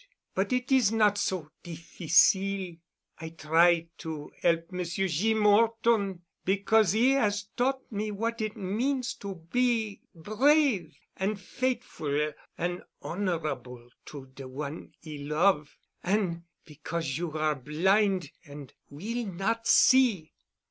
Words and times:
But 0.33 0.51
it 0.51 0.71
is 0.71 0.91
not 0.91 1.19
so 1.19 1.51
difficile. 1.61 2.75
I 3.19 3.29
try 3.37 3.87
to 3.99 4.31
'elp 4.41 4.71
Monsieur 4.71 5.05
Jeem 5.07 5.45
'Orton, 5.45 6.23
because 6.43 6.95
'e 6.95 7.13
'as 7.17 7.43
taught 7.55 7.81
me 7.91 8.09
what 8.09 8.41
it 8.41 8.57
means 8.57 9.13
to 9.17 9.35
be 9.51 10.01
brave 10.15 10.97
an' 11.17 11.35
fait'ful 11.35 12.33
an' 12.57 12.81
honorable 13.03 13.89
to 14.05 14.25
de 14.25 14.47
one 14.47 14.91
'e 15.05 15.19
love', 15.23 15.77
an' 16.01 16.45
because 16.65 17.19
you 17.19 17.33
are 17.33 17.53
blind, 17.53 18.31
an' 18.43 18.71
will 18.89 19.27
not 19.27 19.67
see." 19.67 20.31